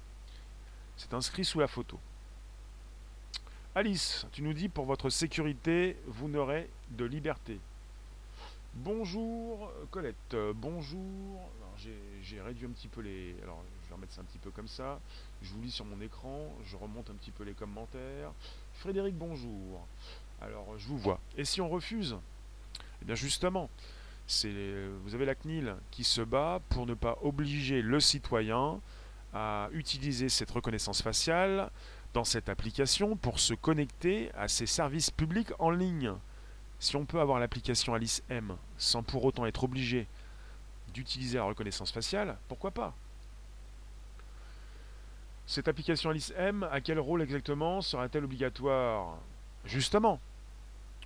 [0.96, 1.98] C'est inscrit sous la photo.
[3.74, 7.58] Alice, tu nous dis pour votre sécurité, vous n'aurez de liberté.
[8.74, 11.40] Bonjour Colette, bonjour.
[12.22, 13.34] J'ai réduit un petit peu les.
[13.42, 15.00] Alors je vais remettre ça un petit peu comme ça.
[15.42, 18.32] Je vous lis sur mon écran, je remonte un petit peu les commentaires.
[18.74, 19.86] Frédéric, bonjour.
[20.40, 21.20] Alors je vous vois.
[21.36, 22.16] Et si on refuse?
[23.02, 23.70] Eh bien justement,
[25.02, 28.80] vous avez la CNIL qui se bat pour ne pas obliger le citoyen
[29.34, 31.70] à utiliser cette reconnaissance faciale
[32.14, 36.12] dans cette application pour se connecter à ces services publics en ligne.
[36.78, 40.06] Si on peut avoir l'application Alice M sans pour autant être obligé
[40.94, 42.94] d'utiliser la reconnaissance faciale, pourquoi pas?
[45.46, 49.18] Cette application Alice M, à quel rôle exactement sera-t-elle obligatoire?
[49.64, 50.20] Justement,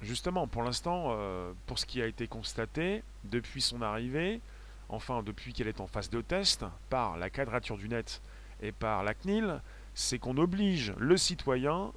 [0.03, 4.41] justement, pour l'instant, euh, pour ce qui a été constaté depuis son arrivée,
[4.89, 8.21] enfin depuis qu'elle est en phase de test, par la quadrature du net
[8.63, 9.61] et par la CNIL,
[9.95, 11.93] c'est qu'on oblige le citoyen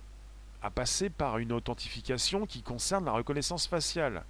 [0.61, 4.23] à passer par une authentification qui concerne la reconnaissance faciale.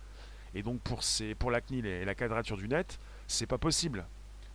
[0.54, 1.02] Et donc pour,
[1.40, 4.06] pour la CNIL et la quadrature du net, c'est pas possible.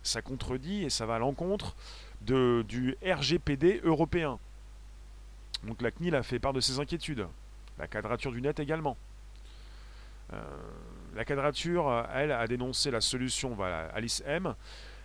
[0.01, 1.75] Ça contredit et ça va à l'encontre
[2.21, 4.39] du RGPD européen.
[5.63, 7.27] Donc la CNIL a fait part de ses inquiétudes.
[7.79, 8.97] La quadrature du net également.
[10.31, 10.41] Euh,
[11.15, 14.55] la quadrature, elle, a dénoncé la solution, voilà, Alice M.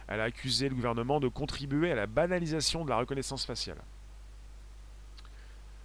[0.07, 3.79] Elle a accusé le gouvernement de contribuer à la banalisation de la reconnaissance faciale.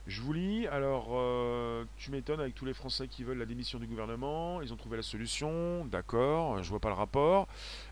[0.05, 3.79] Je vous lis, alors euh, tu m'étonnes avec tous les Français qui veulent la démission
[3.79, 7.47] du gouvernement, ils ont trouvé la solution, d'accord, je vois pas le rapport,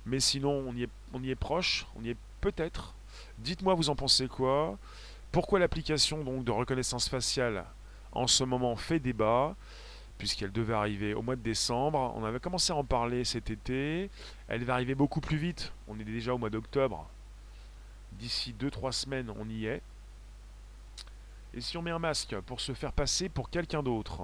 [0.06, 2.96] mais sinon on y est, on y est proche, on y est peut-être.
[3.38, 4.78] Dites-moi vous en pensez quoi?
[5.32, 7.64] Pourquoi l'application donc de reconnaissance faciale
[8.12, 9.56] en ce moment fait débat
[10.18, 12.14] puisqu'elle devait arriver au mois de décembre.
[12.16, 14.12] On avait commencé à en parler cet été.
[14.48, 15.74] Elle va arriver beaucoup plus vite.
[15.88, 17.10] On est déjà au mois d'octobre.
[18.12, 19.82] D'ici 2-3 semaines, on y est.
[21.56, 24.22] Et si on met un masque pour se faire passer pour quelqu'un d'autre?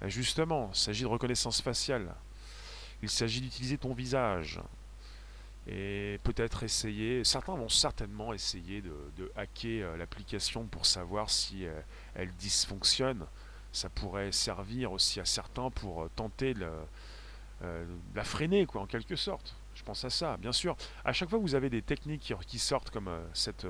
[0.00, 2.14] Ben Justement, il s'agit de reconnaissance faciale.
[3.02, 4.60] Il s'agit d'utiliser ton visage.
[5.72, 11.80] Et peut-être essayer, certains vont certainement essayer de, hacker euh, l'application pour savoir si euh,
[12.14, 13.24] elle dysfonctionne
[13.72, 16.66] ça pourrait servir aussi à certains pour euh, tenter de
[18.16, 19.54] la, freiner, quoi, en quelque sorte.
[19.76, 20.76] Je pense à ça, bien sûr.
[21.04, 23.66] À chaque fois vous avez des techniques qui, sortent comme cette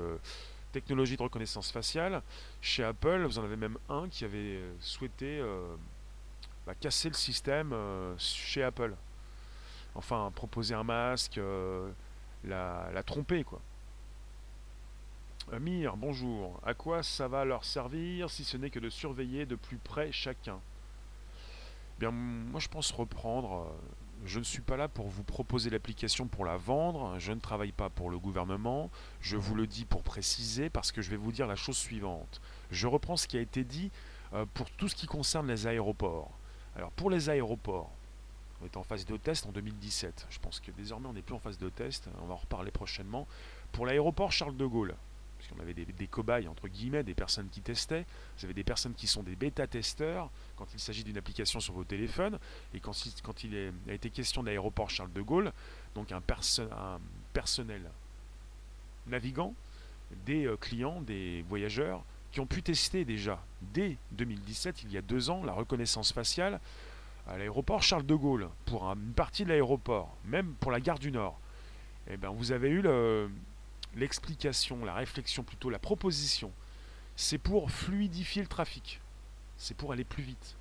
[0.71, 2.23] technologie de reconnaissance faciale,
[2.61, 5.43] chez Apple, vous en avez même un qui avait souhaité
[6.65, 7.75] bah, casser le système
[8.17, 8.95] chez Apple.
[9.95, 11.39] Enfin, proposer un masque,
[12.43, 13.59] la, la tromper, quoi.
[15.51, 16.59] Amir, bonjour.
[16.65, 20.11] À quoi ça va leur servir si ce n'est que de surveiller de plus près
[20.11, 20.59] chacun?
[21.99, 23.65] Bien, moi je pense reprendre.
[23.67, 23.71] Euh,
[24.25, 27.19] je ne suis pas là pour vous proposer l'application pour la vendre.
[27.19, 28.89] Je ne travaille pas pour le gouvernement.
[29.19, 32.39] Je vous le dis pour préciser parce que je vais vous dire la chose suivante.
[32.69, 33.91] Je reprends ce qui a été dit
[34.33, 36.31] euh, pour tout ce qui concerne les aéroports.
[36.75, 37.91] Alors pour les aéroports,
[38.61, 40.27] on est en phase de test en 2017.
[40.29, 42.07] Je pense que désormais on n'est plus en phase de test.
[42.21, 43.27] On va en reparler prochainement.
[43.71, 44.95] Pour l'aéroport Charles de Gaulle,
[45.37, 48.05] puisqu'on avait des, cobayes, entre guillemets, des personnes qui testaient.
[48.37, 51.83] Vous avez des personnes qui sont des bêta-testeurs quand il s'agit d'une application sur vos
[51.83, 52.37] téléphones.
[52.75, 55.51] Et quand, il a été question d'aéroport Charles de Gaulle,
[55.95, 56.99] donc un, un
[57.33, 57.89] personnel
[59.07, 59.55] navigant,
[60.25, 63.43] des euh, clients, des voyageurs, qui ont pu tester déjà,
[63.73, 66.59] dès 2017, il y a deux ans, la reconnaissance faciale
[67.27, 71.11] à l'aéroport Charles de Gaulle, pour une partie de l'aéroport, même pour la gare du
[71.11, 71.39] Nord.
[72.09, 73.29] Eh bien, vous avez eu le,
[73.95, 76.51] l'explication, la réflexion plutôt, la proposition,
[77.15, 78.99] c'est pour fluidifier le trafic.
[79.57, 80.55] C'est pour aller plus vite.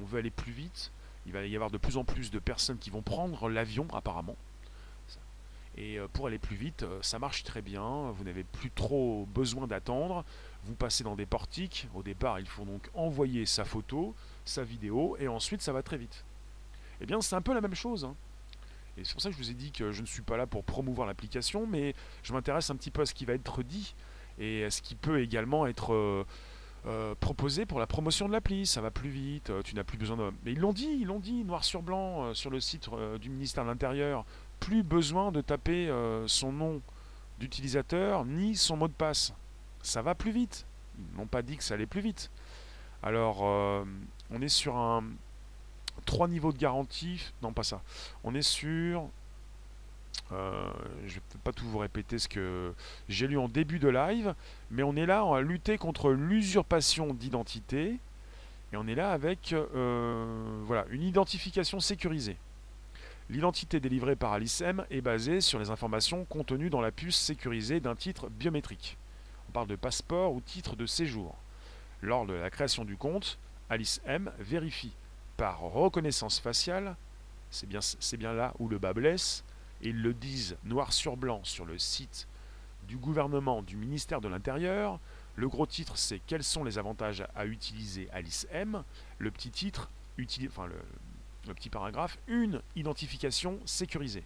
[0.00, 0.92] On veut aller plus vite.
[1.26, 4.36] Il va y avoir de plus en plus de personnes qui vont prendre l'avion apparemment.
[5.76, 8.10] Et euh, pour aller plus vite, euh, ça marche très bien.
[8.10, 10.24] Vous n'avez plus trop besoin d'attendre.
[10.64, 11.88] Vous passez dans des portiques.
[11.94, 15.96] Au départ, il faut donc envoyer sa photo, sa vidéo, et ensuite ça va très
[15.96, 16.24] vite.
[17.00, 18.04] Eh bien, c'est un peu la même chose.
[18.04, 18.14] Hein.
[18.96, 20.46] Et c'est pour ça que je vous ai dit que je ne suis pas là
[20.46, 23.94] pour promouvoir l'application, mais je m'intéresse un petit peu à ce qui va être dit
[24.38, 26.26] et à ce qui peut également être euh,
[26.86, 28.66] euh, proposé pour la promotion de l'appli.
[28.66, 30.30] Ça va plus vite, euh, tu n'as plus besoin de.
[30.44, 33.64] Mais ils l'ont dit, ils l'ont dit, noir sur blanc, sur le site du ministère
[33.64, 34.24] de l'Intérieur.
[34.58, 35.90] Plus besoin de taper
[36.26, 36.82] son nom
[37.38, 39.32] d'utilisateur ni son mot de passe.
[39.82, 40.66] Ça va plus vite.
[40.98, 42.30] Ils n'ont pas dit que ça allait plus vite.
[43.02, 43.42] Alors,
[44.30, 45.02] on est sur un,
[46.04, 47.32] trois niveaux de garantie.
[47.42, 47.82] Non, pas ça.
[48.24, 49.08] On est sur.
[50.32, 50.70] Euh,
[51.06, 52.72] je vais pas tout vous répéter ce que
[53.08, 54.34] j'ai lu en début de live,
[54.70, 57.98] mais on est là à lutter contre l'usurpation d'identité
[58.72, 62.36] et on est là avec euh, voilà, une identification sécurisée.
[63.28, 67.80] L'identité délivrée par Alice M est basée sur les informations contenues dans la puce sécurisée
[67.80, 68.96] d'un titre biométrique.
[69.50, 71.34] On parle de passeport ou titre de séjour.
[72.02, 73.36] Lors de la création du compte,
[73.68, 74.92] Alice M vérifie
[75.36, 76.94] par reconnaissance faciale,
[77.50, 79.42] c'est bien, là où le bas blesse,
[79.82, 82.28] et ils le disent noir sur blanc sur le site
[82.86, 85.00] du gouvernement du ministère de l'Intérieur.
[85.34, 88.84] Le gros titre, c'est Quels sont les avantages à utiliser Alice M?
[89.18, 94.22] Le petit titre, le petit paragraphe, une identification sécurisée.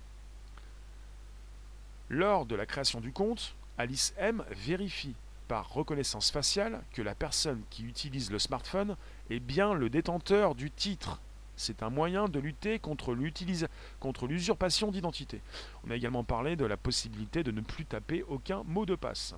[2.11, 5.15] Lors de la création du compte, Alice M vérifie
[5.49, 8.97] par reconnaissance faciale que la personne qui utilise le smartphone
[9.31, 11.21] est bien le détenteur du titre.
[11.57, 15.41] C'est un moyen de lutter contre l'usurpation d'identité.
[15.87, 19.35] On a également parlé de la possibilité de ne plus taper aucun mot de passe.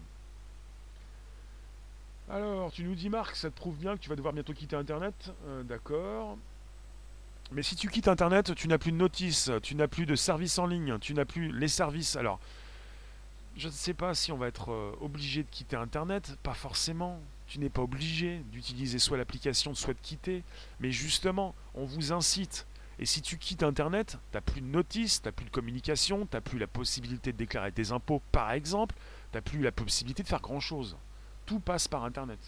[2.28, 4.76] Alors, tu nous dis Marc, ça te prouve bien que tu vas devoir bientôt quitter
[4.76, 5.32] Internet.
[5.46, 6.36] Euh, d'accord.
[7.52, 10.58] Mais si tu quittes Internet, tu n'as plus de notice, tu n'as plus de services
[10.58, 12.16] en ligne, tu n'as plus les services.
[12.16, 12.40] Alors,
[13.56, 17.20] je ne sais pas si on va être euh, obligé de quitter Internet, pas forcément.
[17.46, 20.42] Tu n'es pas obligé d'utiliser soit l'application, soit de quitter.
[20.80, 22.66] Mais justement, on vous incite.
[22.98, 26.26] Et si tu quittes Internet, tu n'as plus de notice, tu n'as plus de communication,
[26.26, 28.94] tu n'as plus la possibilité de déclarer tes impôts, par exemple,
[29.32, 30.96] tu n'as plus la possibilité de faire grand-chose.
[31.46, 32.40] Tout passe par Internet.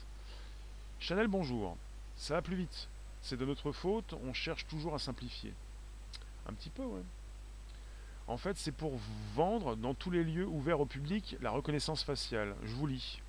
[1.00, 1.76] Chanel, bonjour.
[2.16, 2.88] Ça va plus vite.
[3.22, 5.52] C'est de notre faute, on cherche toujours à simplifier.
[6.48, 7.02] Un petit peu, ouais.
[8.28, 8.92] En fait, c'est pour
[9.34, 12.54] vendre dans tous les lieux ouverts au public la reconnaissance faciale.
[12.62, 13.22] Je vous lis.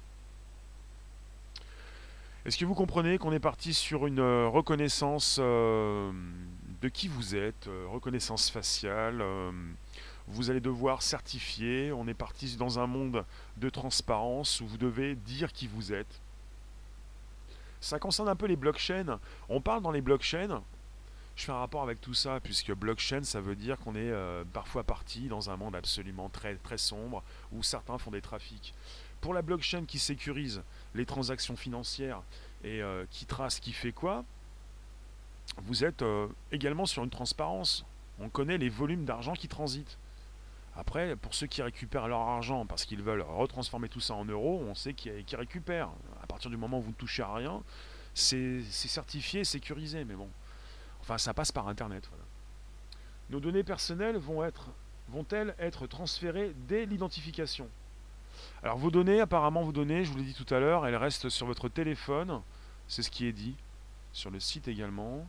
[2.45, 6.11] Est-ce que vous comprenez qu'on est parti sur une euh, reconnaissance euh,
[6.81, 9.23] de qui vous êtes, euh, reconnaissance faciale
[10.27, 11.93] Vous allez devoir certifier.
[11.93, 13.23] On est parti dans un monde
[13.55, 16.21] de transparence où vous devez dire qui vous êtes.
[17.79, 19.19] Ça concerne un peu les blockchains.
[19.47, 20.61] On parle dans les blockchains.
[21.39, 24.43] Je fais un rapport avec tout ça, puisque blockchain, ça veut dire qu'on est euh,
[24.51, 27.23] parfois parti dans un monde absolument très, très sombre,
[27.53, 28.73] où certains font des trafics.
[29.21, 30.61] Pour la blockchain qui sécurise
[30.95, 32.21] les transactions financières
[32.65, 34.25] et euh, qui trace qui fait quoi,
[35.63, 37.85] vous êtes euh, également sur une transparence.
[38.19, 39.97] On connaît les volumes d'argent qui transitent.
[40.75, 44.61] Après, pour ceux qui récupèrent leur argent parce qu'ils veulent retransformer tout ça en euros,
[44.67, 45.91] on sait qu'ils récupèrent.
[46.21, 47.63] À partir du moment où vous ne touchez à rien,
[48.13, 50.27] c'est certifié, sécurisé, mais bon.
[51.09, 52.07] Enfin, ça passe par Internet.
[53.31, 54.69] Nos données personnelles vont être,
[55.07, 57.67] vont-elles être transférées dès l'identification?
[58.61, 61.29] Alors, vos données, apparemment, vos données, je vous l'ai dit tout à l'heure, elles restent
[61.29, 62.43] sur votre téléphone.
[62.87, 63.55] C'est ce qui est dit
[64.13, 65.27] sur le site également.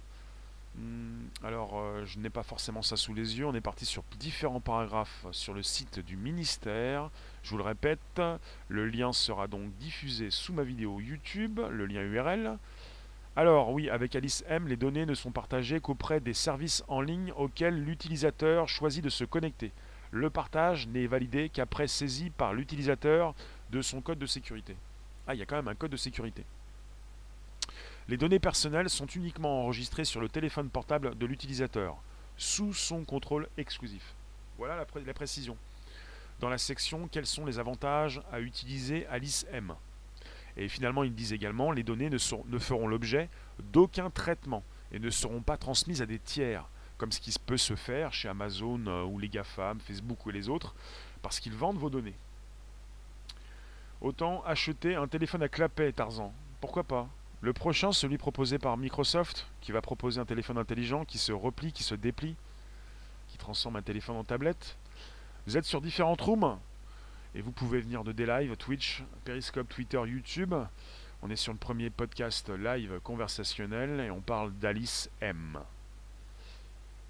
[0.74, 3.46] Hmm, alors, euh, je n'ai pas forcément ça sous les yeux.
[3.46, 7.08] On est parti sur différents paragraphes sur le site du ministère.
[7.42, 8.20] Je vous le répète,
[8.68, 12.58] le lien sera donc diffusé sous ma vidéo YouTube, le lien URL.
[13.36, 17.32] Alors oui, avec Alice M, les données ne sont partagées qu'auprès des services en ligne
[17.36, 19.72] auxquels l'utilisateur choisit de se connecter.
[20.10, 23.34] Le partage n'est validé qu'après saisie par l'utilisateur
[23.70, 24.76] de son code de sécurité.
[25.28, 26.44] Ah, il y a quand même un code de sécurité.
[28.08, 31.96] Les données personnelles sont uniquement enregistrées sur le téléphone portable de l'utilisateur,
[32.36, 34.14] sous son contrôle exclusif.
[34.58, 35.56] Voilà la, précision.
[36.40, 39.74] Dans la section Quels sont les avantages à utiliser Alice M
[40.60, 43.30] Et finalement, ils disent également les données ne, feront l'objet
[43.72, 46.66] d'aucun traitement et ne seront pas transmises à des tiers,
[46.98, 50.50] comme ce qui peut se faire chez Amazon euh, ou les GAFAM, Facebook ou les
[50.50, 50.74] autres,
[51.22, 52.14] parce qu'ils vendent vos données.
[54.02, 56.30] Autant acheter un téléphone à clapet, Tarzan.
[56.60, 57.08] Pourquoi pas?
[57.40, 61.72] Le prochain, celui proposé par Microsoft, qui va proposer un téléphone intelligent qui se replie,
[61.72, 62.36] qui se déplie,
[63.28, 64.76] qui transforme un téléphone en tablette.
[65.46, 66.58] Vous êtes sur différentes rooms?
[67.34, 70.54] Et vous pouvez venir de des lives, Twitch, Periscope, Twitter, YouTube.
[71.22, 75.58] On est sur le premier podcast live conversationnel et on parle d'Alice M.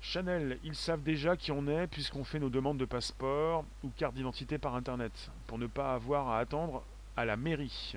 [0.00, 4.14] Chanel, ils savent déjà qui on est puisqu'on fait nos demandes de passeport ou carte
[4.14, 6.82] d'identité par internet pour ne pas avoir à attendre
[7.16, 7.94] à la mairie.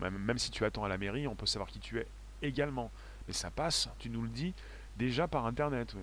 [0.00, 2.06] Même, si tu attends à la mairie, on peut savoir qui tu es
[2.40, 2.90] également.
[3.26, 4.54] Mais ça passe, tu nous le dis,
[4.96, 5.94] déjà par Internet.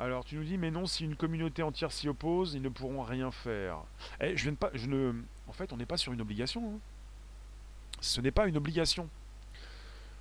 [0.00, 3.02] Alors tu nous dis, mais non, si une communauté entière s'y oppose, ils ne pourront
[3.02, 3.82] rien faire.
[4.18, 5.12] Eh, je viens pas, je ne,
[5.46, 6.72] en fait, on n'est pas sur une obligation.
[6.74, 6.78] Hein.
[8.00, 9.10] Ce n'est pas une obligation.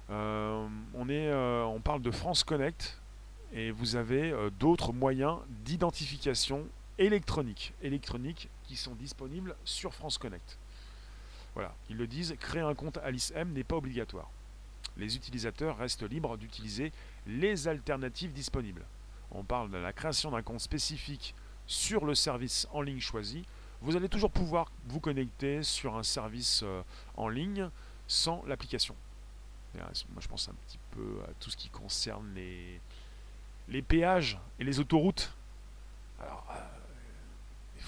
[0.10, 3.00] Euh, on, est, euh, on parle de France Connect
[3.54, 6.68] et vous avez euh, d'autres moyens d'identification
[6.98, 10.58] électronique, électronique qui sont disponibles sur France Connect.
[11.54, 14.30] Voilà, ils le disent, créer un compte Alice M n'est pas obligatoire.
[14.98, 16.92] Les utilisateurs restent libres d'utiliser
[17.28, 18.84] les alternatives disponibles.
[19.32, 21.36] On parle de la création d'un compte spécifique
[21.68, 23.46] sur le service en ligne choisi.
[23.82, 26.82] Vous allez toujours pouvoir vous connecter sur un service euh,
[27.16, 27.70] en ligne
[28.08, 28.96] sans l'application.
[29.76, 34.80] Moi, je pense un petit peu à tout ce qui concerne les, péages et les
[34.80, 35.34] autoroutes.
[36.20, 36.60] Alors, euh,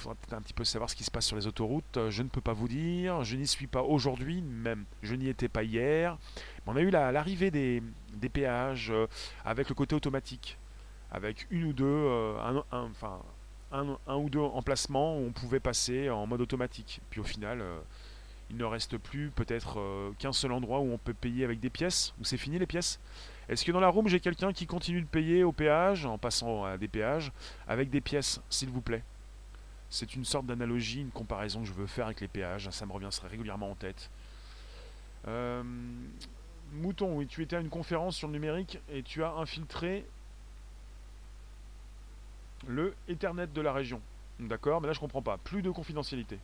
[0.02, 1.98] faudra peut-être un petit peu savoir ce qui se passe sur les autoroutes.
[1.98, 3.24] Euh, je ne peux pas vous dire.
[3.24, 6.18] Je n'y suis pas aujourd'hui, même je n'y étais pas hier.
[6.66, 7.82] on a eu l'arrivée des,
[8.30, 9.08] péages euh,
[9.46, 10.58] avec le côté automatique,
[11.12, 13.20] avec une ou deux, euh, un, enfin,
[13.72, 17.02] un, ou deux emplacements où on pouvait passer en mode automatique.
[17.10, 17.64] Puis au final,
[18.50, 19.80] il ne reste plus peut-être
[20.20, 23.00] qu'un seul endroit où on peut payer avec des pièces, où c'est fini les pièces.
[23.50, 26.64] Est-ce que dans la room j'ai quelqu'un qui continue de payer au péage, en passant
[26.64, 27.32] à des péages,
[27.68, 29.04] avec des pièces, s'il vous plaît?
[29.90, 32.70] C'est une sorte d'analogie, une comparaison que je veux faire avec les péages.
[32.70, 34.10] Ça me revient régulièrement en tête.
[35.28, 35.62] Euh,
[36.72, 40.06] Mouton, oui, tu étais à une conférence sur le numérique et tu as infiltré
[42.68, 44.02] le Ethernet de la région.
[44.40, 45.38] D'accord, mais là je comprends pas.
[45.38, 46.40] Plus de confidentialité.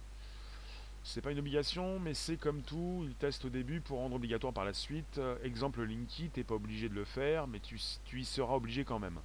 [1.03, 4.51] C'est pas une obligation, mais c'est comme tout, ils testent au début pour rendre obligatoire
[4.51, 5.17] par la suite.
[5.19, 7.79] Euh, exemple Linky, t'es pas obligé de le faire, mais tu,
[8.13, 9.17] y seras obligé quand même.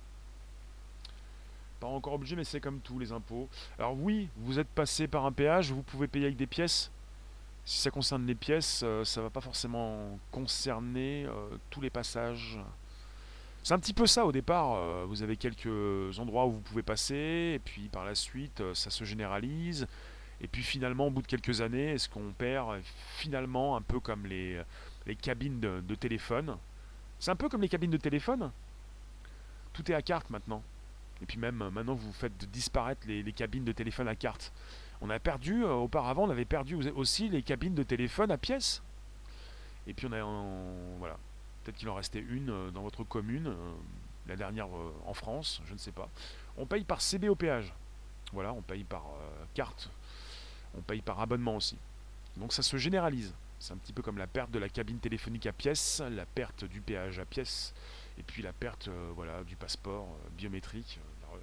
[1.80, 3.49] Pas encore obligé, mais c'est comme tout, les impôts.
[3.80, 6.93] Alors oui, vous êtes passé par un péage, vous pouvez payer avec des pièces.
[7.64, 12.61] Si ça concerne les pièces, euh, ça va pas forcément concerner euh, tous les passages.
[13.64, 14.74] C'est un petit peu ça au départ.
[14.74, 18.74] euh, vous avez quelques endroits où vous pouvez passer, et puis par la suite, euh,
[18.74, 19.86] ça se généralise.
[20.40, 22.80] Et puis finalement, au bout de quelques années, est-ce qu'on perd euh,
[23.16, 24.60] finalement un peu comme les,
[25.06, 26.56] les cabines de, téléphone?
[27.20, 28.50] C'est un peu comme les cabines de téléphone?
[29.72, 30.62] Tout est à carte maintenant.
[31.22, 34.52] Et puis même maintenant, vous faites disparaître les, cabines de téléphone à carte.
[35.00, 38.82] On a perdu, auparavant, on avait perdu au- aussi les cabines de téléphone à pièces.
[39.86, 41.16] Et puis on a, en- voilà,
[41.62, 43.72] peut-être qu'il en restait une euh, dans votre commune, euh,
[44.26, 46.08] la dernière euh, en France, je ne sais pas.
[46.56, 47.72] On paye par CB au péage.
[48.32, 49.04] Voilà, on paye par
[49.52, 49.90] carte.
[50.76, 51.76] On paye par abonnement aussi.
[52.38, 53.34] Donc ça se généralise.
[53.58, 56.64] C'est un petit peu comme la perte de la cabine téléphonique à pièces, la perte
[56.64, 57.74] du péage à pièces,
[58.18, 60.08] et puis la perte voilà, du passeport
[60.38, 61.38] biométrique, la,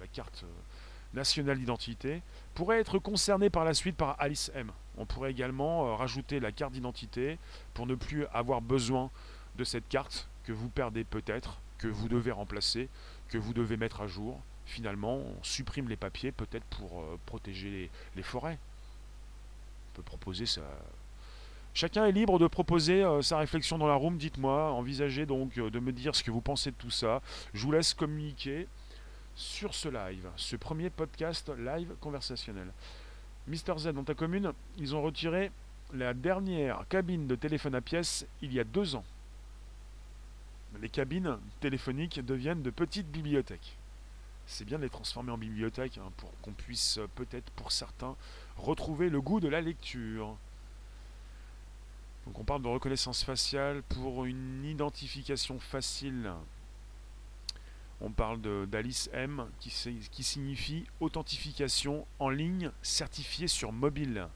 [0.00, 0.44] la- carte
[1.14, 2.22] nationale d'identité,
[2.54, 4.70] pourrait être concernée par la suite par Alice M.
[4.98, 7.38] On pourrait également rajouter la carte d'identité
[7.74, 9.10] pour ne plus avoir besoin
[9.56, 12.88] de cette carte que vous perdez peut-être, que vous devez remplacer,
[13.28, 14.40] que vous devez mettre à jour.
[14.66, 18.58] Finalement, on supprime les papiers peut-être pour euh, protéger les, forêts.
[19.92, 20.62] On peut proposer ça.
[21.74, 24.16] Chacun est libre de proposer euh, sa réflexion dans la room.
[24.16, 27.22] Dites-moi, envisagez donc euh, de me dire ce que vous pensez de tout ça.
[27.54, 28.68] Je vous laisse communiquer
[29.34, 32.72] sur ce live, ce premier podcast live conversationnel.
[33.46, 35.50] Mister Z, dans ta commune, ils ont retiré
[35.92, 39.04] la dernière cabine de téléphone à pièces il y a deux ans.
[40.78, 43.76] Les cabines téléphoniques deviennent de petites bibliothèques.
[44.46, 48.16] C'est bien de les transformer en bibliothèques hein, pour qu'on puisse euh, peut-être pour certains
[48.56, 50.36] retrouver le goût de la lecture.
[52.26, 56.32] Donc on parle de reconnaissance faciale pour une identification facile.
[58.00, 64.26] On parle d'Alice M qui signifie authentification en ligne certifiée sur mobile.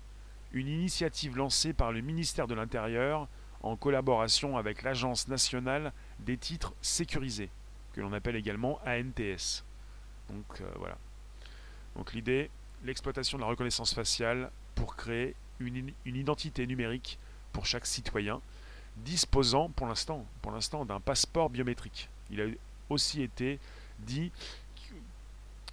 [0.53, 3.26] Une initiative lancée par le ministère de l'Intérieur
[3.62, 7.51] en collaboration avec l'Agence nationale des titres sécurisés,
[7.93, 9.65] que l'on appelle également ANTS.
[10.31, 10.97] Donc euh, voilà.
[11.97, 12.51] Donc l'idée,
[12.85, 17.19] l'exploitation de la reconnaissance faciale pour créer une, identité numérique
[17.53, 18.41] pour chaque citoyen
[18.97, 22.09] disposant pour l'instant pour l'instant d'un passeport biométrique.
[22.31, 22.47] Il a
[22.91, 23.59] aussi été
[24.01, 24.31] dit
[24.77, 24.95] que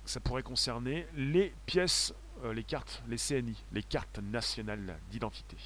[0.05, 2.13] ça pourrait concerner les pièces,
[2.43, 5.57] euh, les cartes, les CNI, les cartes nationales d'identité.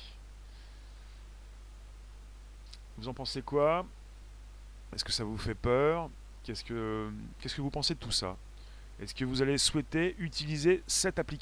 [2.98, 3.86] Vous en pensez quoi?
[4.94, 6.10] Est-ce que ça vous fait peur
[6.44, 7.10] Qu'est-ce que
[7.62, 8.38] vous pensez de tout ça?
[9.02, 11.34] Est-ce que vous allez souhaiter utiliser cette application?